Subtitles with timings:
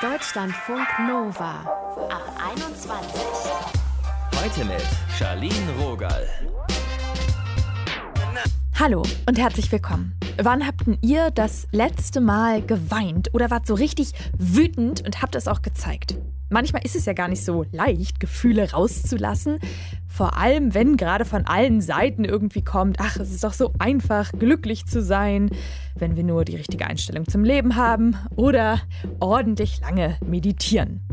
[0.00, 1.60] Deutschlandfunk Nova
[2.08, 3.20] ab 21.
[4.40, 4.82] Heute mit
[5.18, 6.26] Charlene Rogal.
[8.78, 10.18] Hallo und herzlich willkommen.
[10.40, 15.48] Wann habt ihr das letzte Mal geweint oder wart so richtig wütend und habt es
[15.48, 16.16] auch gezeigt?
[16.50, 19.58] Manchmal ist es ja gar nicht so leicht, Gefühle rauszulassen.
[20.18, 24.32] Vor allem, wenn gerade von allen Seiten irgendwie kommt, ach, es ist doch so einfach,
[24.32, 25.48] glücklich zu sein,
[25.94, 28.80] wenn wir nur die richtige Einstellung zum Leben haben oder
[29.20, 31.06] ordentlich lange meditieren.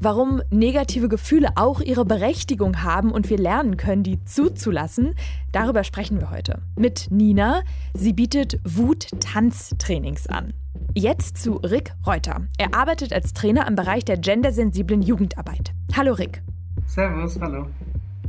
[0.00, 5.14] Warum negative Gefühle auch ihre Berechtigung haben und wir lernen können, die zuzulassen,
[5.52, 6.60] darüber sprechen wir heute.
[6.76, 7.62] Mit Nina.
[7.94, 10.54] Sie bietet Wut-Tanztrainings an.
[10.96, 12.48] Jetzt zu Rick Reuter.
[12.58, 15.72] Er arbeitet als Trainer im Bereich der gendersensiblen Jugendarbeit.
[15.96, 16.42] Hallo Rick.
[16.88, 17.66] Servus, hallo.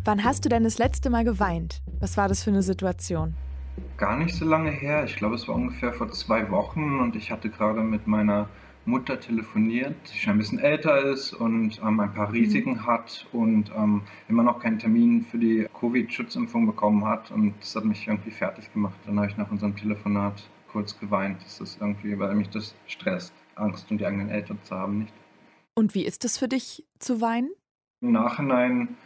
[0.03, 1.83] Wann hast du denn das letzte Mal geweint?
[1.99, 3.35] Was war das für eine Situation?
[3.97, 5.03] Gar nicht so lange her.
[5.05, 8.49] Ich glaube, es war ungefähr vor zwei Wochen und ich hatte gerade mit meiner
[8.85, 12.85] Mutter telefoniert, die schon ein bisschen älter ist und ähm, ein paar Risiken mhm.
[12.87, 17.29] hat und ähm, immer noch keinen Termin für die Covid-Schutzimpfung bekommen hat.
[17.29, 18.95] Und das hat mich irgendwie fertig gemacht.
[19.05, 21.43] Dann habe ich nach unserem Telefonat kurz geweint.
[21.43, 25.13] Das ist irgendwie, weil mich das stresst, Angst um die eigenen Eltern zu haben, nicht.
[25.75, 27.51] Und wie ist es für dich zu weinen?
[28.01, 28.97] Im Nachhinein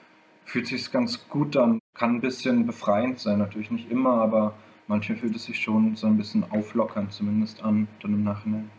[0.45, 1.79] fühlt sich ganz gut an.
[1.93, 4.53] Kann ein bisschen befreiend sein, natürlich nicht immer, aber
[4.88, 8.69] manchmal fühlt es sich schon so ein bisschen auflockernd zumindest an, dann im Nachhinein.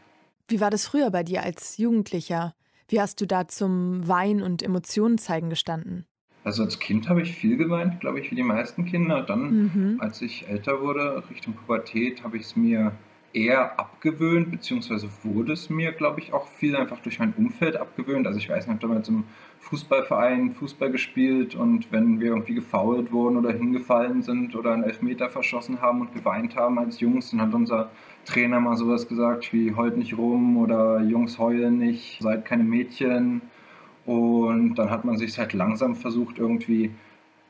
[0.49, 2.55] Wie war das früher bei dir als Jugendlicher?
[2.89, 6.07] Wie hast du da zum Wein und Emotionen zeigen gestanden?
[6.45, 9.23] Also als Kind habe ich viel geweint, glaube ich, wie die meisten Kinder.
[9.23, 9.97] Dann, mhm.
[10.01, 12.93] als ich älter wurde, Richtung Pubertät, habe ich es mir
[13.37, 18.27] eher abgewöhnt, beziehungsweise wurde es mir, glaube ich, auch viel einfach durch mein Umfeld abgewöhnt.
[18.27, 19.25] Also ich weiß nicht, ich habe damals im
[19.61, 25.29] Fußballverein Fußball gespielt und wenn wir irgendwie gefault wurden oder hingefallen sind oder einen Elfmeter
[25.29, 27.91] verschossen haben und geweint haben als Jungs, dann hat unser
[28.25, 33.43] Trainer mal sowas gesagt wie heult nicht rum oder Jungs heulen nicht, seid keine Mädchen.
[34.07, 36.93] Und dann hat man sich halt langsam versucht, irgendwie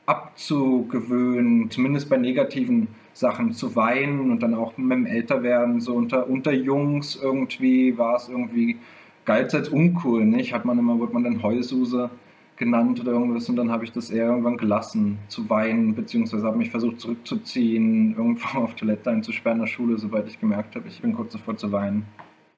[0.07, 2.87] abzugewöhnen, zumindest bei negativen
[3.19, 8.15] Sachen zu weinen und dann auch mit dem Älterwerden, so unter, unter Jungs irgendwie war
[8.15, 8.77] es irgendwie
[9.25, 10.53] galt als uncool, nicht?
[10.53, 12.09] Hat man immer, wurde man dann Heulsuse
[12.57, 16.57] genannt oder irgendwas und dann habe ich das eher irgendwann gelassen zu weinen, beziehungsweise habe
[16.57, 21.01] mich versucht zurückzuziehen, irgendwo auf Toilette einzusperren in der Schule, sobald ich gemerkt habe, ich
[21.01, 22.05] bin kurz davor zu weinen.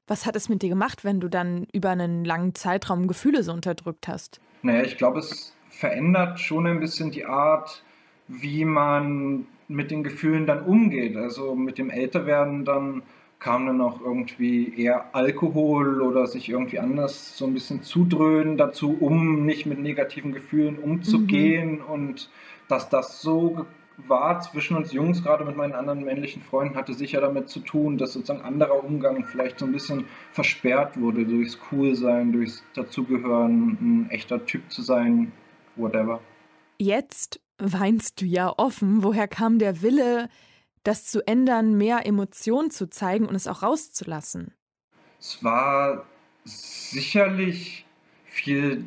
[0.06, 3.52] Was hat es mit dir gemacht, wenn du dann über einen langen Zeitraum Gefühle so
[3.52, 4.40] unterdrückt hast?
[4.62, 7.84] Naja, ich glaube, es verändert schon ein bisschen die Art,
[8.26, 11.16] wie man mit den Gefühlen dann umgeht.
[11.16, 13.02] Also mit dem Älterwerden dann
[13.38, 18.96] kam dann auch irgendwie eher Alkohol oder sich irgendwie anders so ein bisschen zudröhnen dazu,
[19.00, 21.84] um nicht mit negativen Gefühlen umzugehen mhm.
[21.86, 22.30] und
[22.68, 23.66] dass das so
[24.06, 27.98] war zwischen uns Jungs, gerade mit meinen anderen männlichen Freunden, hatte sicher damit zu tun,
[27.98, 34.10] dass sozusagen anderer Umgang vielleicht so ein bisschen versperrt wurde durchs Coolsein, durchs Dazugehören, ein
[34.10, 35.32] echter Typ zu sein,
[35.76, 36.20] whatever.
[36.78, 39.02] Jetzt weinst du ja offen.
[39.02, 40.28] Woher kam der Wille,
[40.82, 44.54] das zu ändern, mehr Emotionen zu zeigen und es auch rauszulassen?
[45.18, 46.06] Es war
[46.44, 47.84] sicherlich
[48.24, 48.86] viel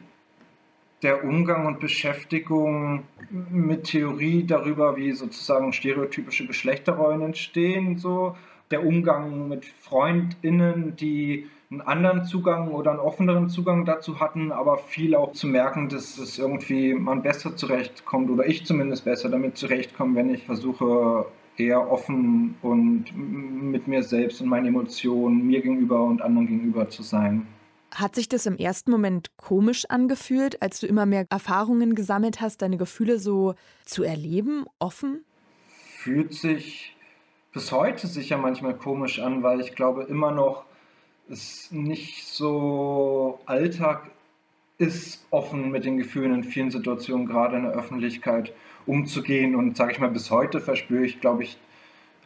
[1.03, 8.37] der Umgang und Beschäftigung mit Theorie darüber, wie sozusagen stereotypische Geschlechterrollen entstehen, so
[8.71, 14.77] der Umgang mit Freundinnen, die einen anderen Zugang oder einen offeneren Zugang dazu hatten, aber
[14.77, 19.57] viel auch zu merken, dass es irgendwie man besser zurechtkommt oder ich zumindest besser damit
[19.57, 21.25] zurechtkomme, wenn ich versuche
[21.57, 27.01] eher offen und mit mir selbst und meinen Emotionen mir gegenüber und anderen gegenüber zu
[27.01, 27.47] sein.
[27.93, 32.61] Hat sich das im ersten Moment komisch angefühlt, als du immer mehr Erfahrungen gesammelt hast,
[32.61, 35.23] deine Gefühle so zu erleben, offen?
[35.97, 36.95] Fühlt sich
[37.51, 40.65] bis heute sicher manchmal komisch an, weil ich glaube immer noch,
[41.33, 44.11] es nicht so Alltag
[44.77, 48.53] ist, offen mit den Gefühlen in vielen Situationen, gerade in der Öffentlichkeit,
[48.85, 49.55] umzugehen.
[49.55, 51.57] Und sage ich mal, bis heute verspüre ich, glaube ich,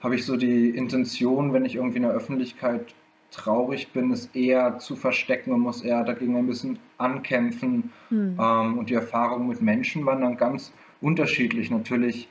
[0.02, 2.94] habe ich so die Intention, wenn ich irgendwie in der Öffentlichkeit
[3.32, 7.92] traurig bin, es eher zu verstecken und muss eher dagegen ein bisschen ankämpfen.
[8.10, 8.38] Mhm.
[8.40, 10.72] Ähm, und die Erfahrungen mit Menschen waren dann ganz
[11.02, 11.70] unterschiedlich.
[11.70, 12.28] Natürlich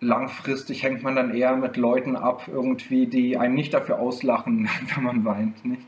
[0.00, 5.04] langfristig hängt man dann eher mit Leuten ab, irgendwie, die einen nicht dafür auslachen, wenn
[5.04, 5.64] man weint.
[5.64, 5.82] Nicht?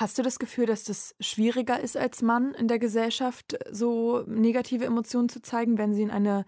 [0.00, 4.86] Hast du das Gefühl, dass das schwieriger ist als Mann in der Gesellschaft, so negative
[4.86, 6.46] Emotionen zu zeigen, wenn sie in eine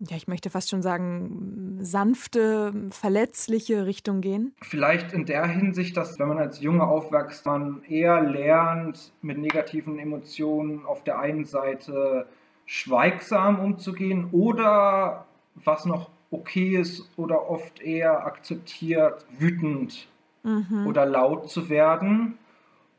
[0.00, 4.54] ja, ich möchte fast schon sagen, sanfte, verletzliche Richtung gehen?
[4.62, 9.98] Vielleicht in der Hinsicht, dass wenn man als Junge aufwächst, man eher lernt, mit negativen
[9.98, 12.26] Emotionen auf der einen Seite
[12.64, 20.08] schweigsam umzugehen oder was noch okay ist oder oft eher akzeptiert, wütend
[20.42, 20.86] mhm.
[20.86, 22.38] oder laut zu werden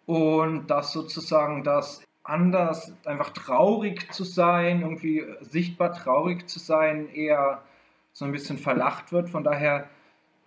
[0.05, 7.61] und dass sozusagen das anders, einfach traurig zu sein, irgendwie sichtbar traurig zu sein, eher
[8.13, 9.29] so ein bisschen verlacht wird.
[9.29, 9.87] Von daher,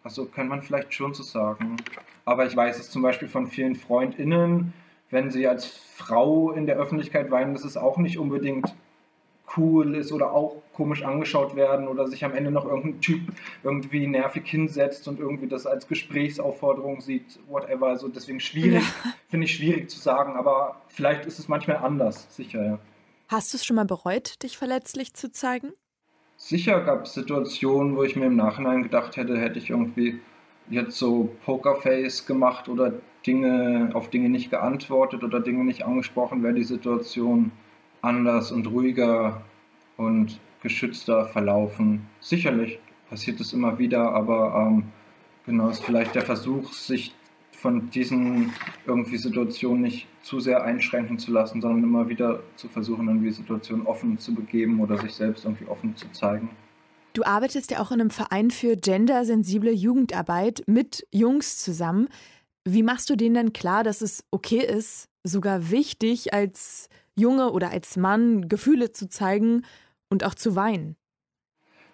[0.03, 1.77] also kann man vielleicht schon so sagen.
[2.25, 4.73] Aber ich weiß es zum Beispiel von vielen FreundInnen,
[5.11, 8.75] wenn sie als Frau in der Öffentlichkeit weinen, das ist auch nicht unbedingt
[9.57, 13.21] cool ist oder auch komisch angeschaut werden oder sich am Ende noch irgendein Typ
[13.65, 17.89] irgendwie nervig hinsetzt und irgendwie das als Gesprächsaufforderung sieht, whatever.
[17.89, 19.13] Also deswegen schwierig, ja.
[19.29, 22.79] finde ich schwierig zu sagen, aber vielleicht ist es manchmal anders, sicher, ja.
[23.27, 25.73] Hast du es schon mal bereut, dich verletzlich zu zeigen?
[26.37, 30.21] Sicher gab es Situationen, wo ich mir im Nachhinein gedacht hätte, hätte ich irgendwie
[30.71, 32.93] jetzt so Pokerface gemacht oder
[33.27, 37.51] Dinge auf Dinge nicht geantwortet oder Dinge nicht angesprochen, wäre die Situation
[38.01, 39.43] anders und ruhiger
[39.97, 42.07] und geschützter verlaufen.
[42.21, 42.79] Sicherlich
[43.09, 44.85] passiert es immer wieder, aber ähm,
[45.47, 47.15] genau ist vielleicht der Versuch, sich
[47.53, 48.53] von diesen
[48.87, 53.87] irgendwie Situationen nicht zu sehr einschränken zu lassen, sondern immer wieder zu versuchen, irgendwie Situationen
[53.87, 56.51] offen zu begeben oder sich selbst irgendwie offen zu zeigen.
[57.15, 62.09] Du arbeitest ja auch in einem Verein für gendersensible Jugendarbeit mit Jungs zusammen.
[62.65, 67.71] Wie machst du denen denn klar, dass es okay ist, sogar wichtig als Junge oder
[67.71, 69.63] als Mann Gefühle zu zeigen
[70.11, 70.97] und auch zu weinen?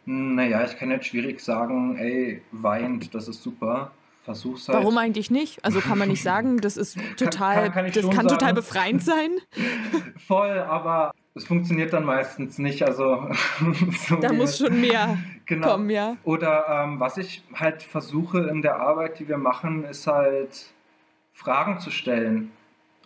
[0.07, 3.93] Naja, ich kann jetzt schwierig sagen, ey, weint, das ist super.
[4.25, 4.79] Versuch's halt.
[4.79, 5.65] Warum eigentlich nicht?
[5.65, 8.29] Also kann man nicht sagen, das ist total, kann, kann, kann das kann sagen.
[8.29, 9.31] total befreiend sein.
[10.27, 12.83] Voll, aber es funktioniert dann meistens nicht.
[12.83, 13.29] Also
[14.09, 15.73] so da muss schon mehr genau.
[15.73, 16.17] kommen, ja.
[16.25, 20.73] Oder ähm, was ich halt versuche in der Arbeit, die wir machen, ist halt
[21.33, 22.51] Fragen zu stellen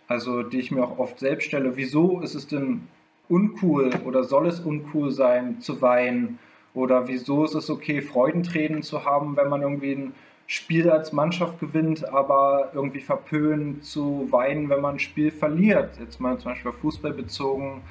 [0.09, 1.77] also die ich mir auch oft selbst stelle.
[1.77, 2.87] Wieso ist es denn
[3.29, 6.39] uncool oder soll es uncool sein zu weinen?
[6.73, 10.13] Oder wieso ist es okay, Freudentränen zu haben, wenn man irgendwie ein
[10.47, 15.97] Spiel als Mannschaft gewinnt, aber irgendwie verpönt zu weinen, wenn man ein Spiel verliert?
[15.99, 17.81] Jetzt mal zum Beispiel Fußball bezogen.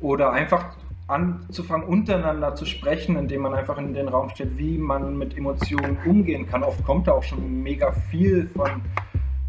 [0.00, 0.76] Oder einfach
[1.10, 5.98] anzufangen, untereinander zu sprechen, indem man einfach in den Raum stellt, wie man mit Emotionen
[6.06, 6.62] umgehen kann.
[6.62, 8.82] Oft kommt da auch schon mega viel von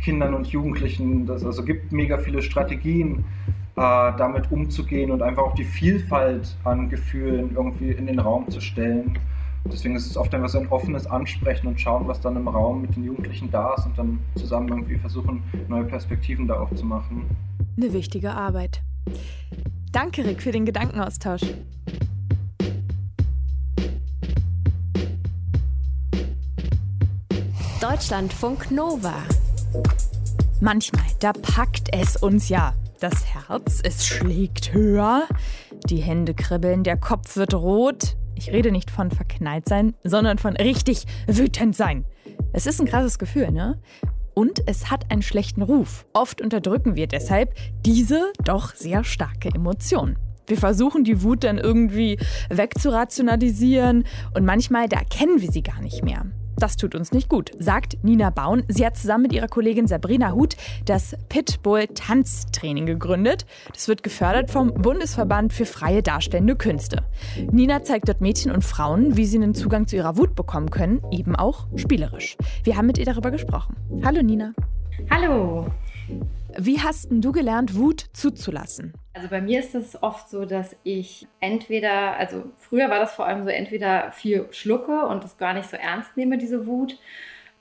[0.01, 1.25] Kindern und Jugendlichen.
[1.27, 3.23] Das also gibt mega viele Strategien,
[3.81, 9.17] damit umzugehen und einfach auch die Vielfalt an Gefühlen irgendwie in den Raum zu stellen.
[9.65, 12.81] Deswegen ist es oft einfach so ein offenes Ansprechen und schauen, was dann im Raum
[12.81, 16.85] mit den Jugendlichen da ist und dann zusammen irgendwie versuchen, neue Perspektiven da auch zu
[16.85, 17.25] machen.
[17.77, 18.81] Eine wichtige Arbeit.
[19.91, 21.43] Danke, Rick, für den Gedankenaustausch.
[27.81, 29.15] Deutschlandfunk Nova.
[30.59, 32.73] Manchmal, da packt es uns ja.
[33.01, 35.23] Das Herz, es schlägt höher,
[35.89, 38.15] die Hände kribbeln, der Kopf wird rot.
[38.35, 42.05] Ich rede nicht von verknallt sein, sondern von richtig wütend sein.
[42.53, 43.81] Es ist ein krasses Gefühl, ne?
[44.35, 46.05] Und es hat einen schlechten Ruf.
[46.13, 50.19] Oft unterdrücken wir deshalb diese doch sehr starke Emotion.
[50.45, 52.19] Wir versuchen die Wut dann irgendwie
[52.51, 54.03] wegzurationalisieren
[54.35, 56.27] und manchmal da erkennen wir sie gar nicht mehr.
[56.61, 58.61] Das tut uns nicht gut, sagt Nina Baun.
[58.67, 60.55] Sie hat zusammen mit ihrer Kollegin Sabrina Huth
[60.85, 63.47] das Pitbull Tanztraining gegründet.
[63.73, 67.03] Das wird gefördert vom Bundesverband für freie darstellende Künste.
[67.51, 71.01] Nina zeigt dort Mädchen und Frauen, wie sie einen Zugang zu ihrer Wut bekommen können,
[71.11, 72.37] eben auch spielerisch.
[72.63, 73.75] Wir haben mit ihr darüber gesprochen.
[74.05, 74.53] Hallo Nina.
[75.09, 75.65] Hallo.
[76.57, 78.93] Wie hast du gelernt, Wut zuzulassen?
[79.13, 83.25] Also bei mir ist es oft so, dass ich entweder, also früher war das vor
[83.25, 86.97] allem so, entweder viel schlucke und das gar nicht so ernst nehme, diese Wut.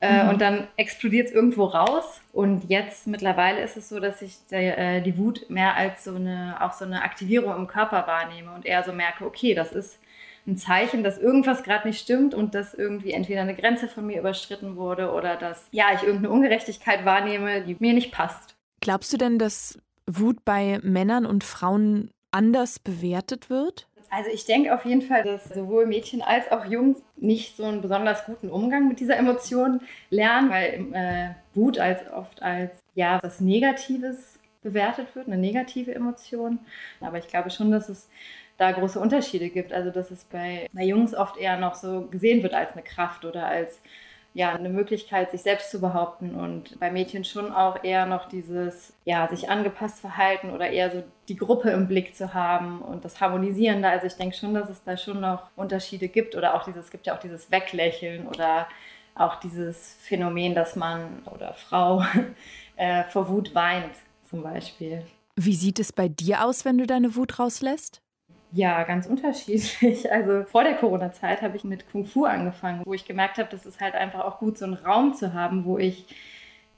[0.00, 0.30] Äh, mhm.
[0.30, 2.22] Und dann explodiert es irgendwo raus.
[2.32, 6.14] Und jetzt mittlerweile ist es so, dass ich der, äh, die Wut mehr als so
[6.14, 9.98] eine, auch so eine Aktivierung im Körper wahrnehme und eher so merke, okay, das ist
[10.46, 14.18] ein Zeichen, dass irgendwas gerade nicht stimmt und dass irgendwie entweder eine Grenze von mir
[14.18, 18.56] überschritten wurde oder dass ja ich irgendeine Ungerechtigkeit wahrnehme, die mir nicht passt.
[18.80, 23.86] Glaubst du denn, dass Wut bei Männern und Frauen anders bewertet wird?
[24.12, 27.80] Also ich denke auf jeden Fall, dass sowohl Mädchen als auch Jungs nicht so einen
[27.80, 29.80] besonders guten Umgang mit dieser Emotion
[30.10, 36.58] lernen, weil äh, Wut als oft als ja was Negatives bewertet wird, eine negative Emotion.
[37.00, 38.08] Aber ich glaube schon, dass es
[38.60, 39.72] da große Unterschiede gibt.
[39.72, 43.24] Also dass es bei, bei Jungs oft eher noch so gesehen wird als eine Kraft
[43.24, 43.80] oder als
[44.32, 48.92] ja, eine Möglichkeit, sich selbst zu behaupten und bei Mädchen schon auch eher noch dieses,
[49.04, 53.20] ja, sich angepasst verhalten oder eher so die Gruppe im Blick zu haben und das
[53.20, 53.88] Harmonisierende.
[53.88, 56.90] Also ich denke schon, dass es da schon noch Unterschiede gibt oder auch dieses, es
[56.92, 58.68] gibt ja auch dieses Weglächeln oder
[59.16, 62.04] auch dieses Phänomen, dass man oder Frau
[62.76, 63.96] äh, vor Wut weint
[64.28, 65.02] zum Beispiel.
[65.34, 68.00] Wie sieht es bei dir aus, wenn du deine Wut rauslässt?
[68.52, 70.10] Ja, ganz unterschiedlich.
[70.10, 73.66] Also vor der Corona-Zeit habe ich mit Kung Fu angefangen, wo ich gemerkt habe, das
[73.66, 76.06] ist halt einfach auch gut, so einen Raum zu haben, wo ich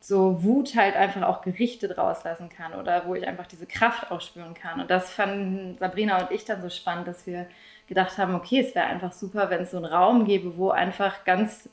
[0.00, 4.20] so Wut halt einfach auch gerichtet rauslassen kann oder wo ich einfach diese Kraft auch
[4.20, 4.80] spüren kann.
[4.80, 7.46] Und das fanden Sabrina und ich dann so spannend, dass wir
[7.86, 11.24] gedacht haben, okay, es wäre einfach super, wenn es so einen Raum gäbe, wo einfach
[11.24, 11.68] ganz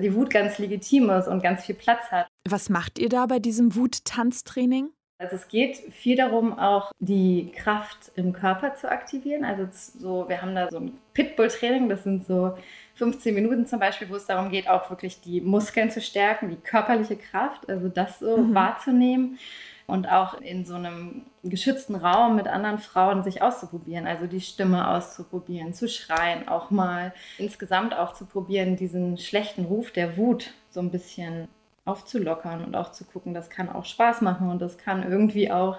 [0.00, 2.28] die Wut ganz legitim ist und ganz viel Platz hat.
[2.48, 4.90] Was macht ihr da bei diesem Wut-Tanztraining?
[5.22, 9.44] Also es geht viel darum, auch die Kraft im Körper zu aktivieren.
[9.44, 12.56] Also so, wir haben da so ein Pitbull-Training, das sind so
[12.94, 16.56] 15 Minuten zum Beispiel, wo es darum geht, auch wirklich die Muskeln zu stärken, die
[16.56, 18.54] körperliche Kraft, also das so mhm.
[18.54, 19.38] wahrzunehmen
[19.86, 24.88] und auch in so einem geschützten Raum mit anderen Frauen sich auszuprobieren, also die Stimme
[24.88, 30.80] auszuprobieren, zu schreien, auch mal insgesamt auch zu probieren, diesen schlechten Ruf der Wut so
[30.80, 31.46] ein bisschen
[31.84, 35.78] aufzulockern und auch zu gucken, das kann auch Spaß machen und das kann irgendwie auch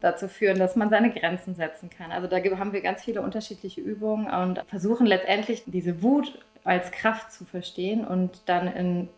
[0.00, 2.12] dazu führen, dass man seine Grenzen setzen kann.
[2.12, 7.32] Also da haben wir ganz viele unterschiedliche Übungen und versuchen letztendlich diese Wut als Kraft
[7.32, 9.08] zu verstehen und dann in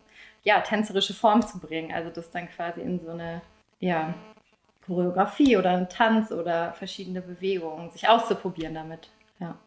[0.44, 1.92] ja, tänzerische Form zu bringen.
[1.92, 3.40] Also das dann quasi in so eine
[3.80, 4.14] ja,
[4.86, 9.10] Choreografie oder einen Tanz oder verschiedene Bewegungen, sich auszuprobieren damit.
[9.40, 9.58] Ja.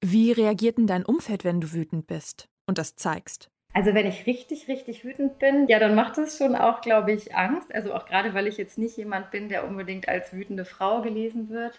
[0.00, 3.50] Wie reagiert denn dein Umfeld, wenn du wütend bist und das zeigst?
[3.76, 7.36] Also wenn ich richtig, richtig wütend bin, ja, dann macht es schon auch, glaube ich,
[7.36, 7.74] Angst.
[7.74, 11.50] Also auch gerade, weil ich jetzt nicht jemand bin, der unbedingt als wütende Frau gelesen
[11.50, 11.78] wird.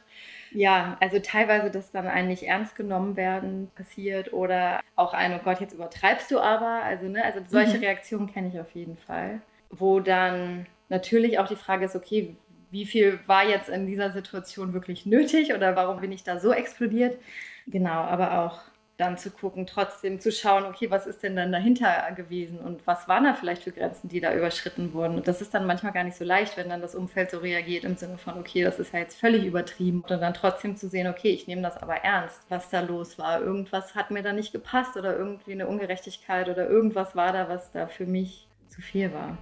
[0.51, 5.60] Ja, also teilweise, dass dann eigentlich ernst genommen werden passiert oder auch ein, oh Gott,
[5.60, 6.84] jetzt übertreibst du aber.
[6.84, 7.86] Also, ne, also solche mhm.
[7.86, 9.42] Reaktionen kenne ich auf jeden Fall.
[9.72, 12.36] Wo dann natürlich auch die Frage ist, okay,
[12.70, 16.54] wie viel war jetzt in dieser Situation wirklich nötig oder warum bin ich da so
[16.54, 17.18] explodiert?
[17.66, 18.62] Genau, aber auch
[18.98, 23.08] dann zu gucken, trotzdem zu schauen, okay, was ist denn dann dahinter gewesen und was
[23.08, 25.18] waren da vielleicht für Grenzen, die da überschritten wurden.
[25.18, 27.84] Und das ist dann manchmal gar nicht so leicht, wenn dann das Umfeld so reagiert
[27.84, 30.01] im Sinne von, okay, das ist ja jetzt völlig übertrieben.
[30.01, 33.39] Und dann trotzdem zu sehen, okay, ich nehme das aber ernst, was da los war.
[33.39, 37.72] Irgendwas hat mir da nicht gepasst oder irgendwie eine Ungerechtigkeit oder irgendwas war da, was
[37.72, 39.38] da für mich zu viel war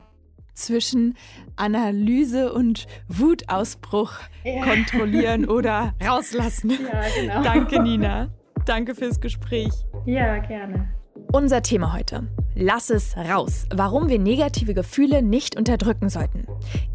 [0.53, 1.17] zwischen
[1.57, 4.13] Analyse und Wutausbruch
[4.45, 4.63] ja.
[4.63, 6.69] kontrollieren oder rauslassen.
[6.69, 7.43] Ja, genau.
[7.43, 8.29] Danke, Nina.
[8.65, 9.71] Danke fürs Gespräch.
[10.05, 10.87] Ja, gerne.
[11.31, 12.27] Unser Thema heute.
[12.55, 13.67] Lass es raus.
[13.73, 16.45] Warum wir negative Gefühle nicht unterdrücken sollten.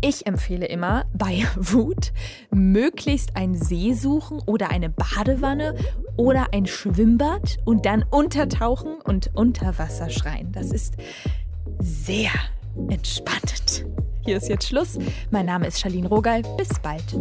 [0.00, 2.12] Ich empfehle immer bei Wut
[2.50, 5.76] möglichst einen See suchen oder eine Badewanne
[6.16, 10.52] oder ein Schwimmbad und dann untertauchen und unter Wasser schreien.
[10.52, 10.96] Das ist
[11.78, 12.32] sehr
[12.88, 13.86] entspannend.
[14.24, 14.98] Hier ist jetzt Schluss.
[15.30, 16.42] Mein Name ist Charlene Rogal.
[16.56, 17.20] Bis bald.